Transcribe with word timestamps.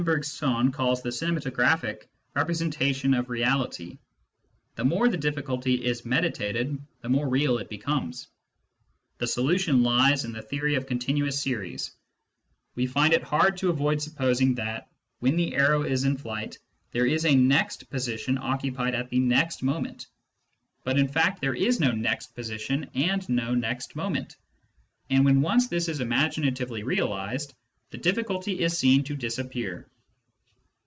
Bergson 0.03 0.71
calls 0.71 1.03
the 1.03 1.11
cinemato 1.11 1.53
graphic 1.53 2.07
representation 2.33 3.13
of 3.13 3.29
reality. 3.29 3.99
The 4.73 4.83
more 4.83 5.07
the 5.07 5.15
difficulty 5.15 5.85
is 5.85 6.07
meditated, 6.07 6.75
the 7.01 7.09
more 7.09 7.29
real 7.29 7.59
it 7.59 7.69
becomes. 7.69 8.27
The 9.19 9.27
solution 9.27 9.83
lies 9.83 10.25
in 10.25 10.33
the 10.33 10.41
theory 10.41 10.73
of 10.73 10.87
continuous 10.87 11.39
series: 11.39 11.91
we 12.73 12.87
find 12.87 13.13
it 13.13 13.21
hard 13.21 13.57
to 13.57 13.69
avoid 13.69 14.01
supposing 14.01 14.55
that, 14.55 14.89
when 15.19 15.35
the 15.35 15.53
arrow 15.53 15.83
is 15.83 16.03
in 16.03 16.17
flight, 16.17 16.57
there 16.93 17.05
is 17.05 17.23
a 17.25 17.35
next 17.35 17.87
position 17.91 18.39
occupied 18.39 18.95
at 18.95 19.11
the 19.11 19.19
next 19.19 19.61
moment; 19.61 20.07
but 20.83 20.97
in 20.97 21.07
fact 21.09 21.41
there 21.41 21.53
is 21.53 21.79
no 21.79 21.91
next 21.91 22.33
position 22.33 22.89
and 22.95 23.29
no 23.29 23.53
next 23.53 23.95
moment, 23.95 24.35
and 25.11 25.23
when 25.25 25.43
once 25.43 25.67
this 25.67 25.87
is 25.87 25.99
imaginatively 25.99 26.81
realised, 26.81 27.53
the 27.91 27.97
difficulty 27.97 28.61
is 28.61 28.75
seen 28.75 29.03
to 29.03 29.15
disappear. 29.15 29.85